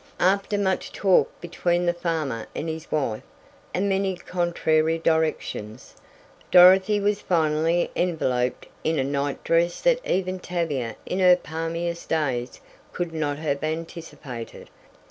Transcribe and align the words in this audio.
After 0.19 0.57
much 0.57 0.91
talk 0.91 1.29
between 1.41 1.85
the 1.85 1.93
farmer 1.93 2.47
and 2.55 2.67
his 2.67 2.91
wife, 2.91 3.21
and 3.71 3.87
many 3.87 4.15
contrary 4.15 4.97
directions, 4.97 5.93
Dorothy 6.49 6.99
was 6.99 7.21
finally 7.21 7.91
enveloped 7.95 8.65
in 8.83 8.97
a 8.97 9.03
nightdress 9.03 9.79
that 9.81 10.03
even 10.03 10.39
Tavia 10.39 10.95
in 11.05 11.19
her 11.19 11.35
palmiest 11.35 12.09
days 12.09 12.59
could 12.93 13.13
not 13.13 13.37
have 13.37 13.63
anticipated. 13.63 14.71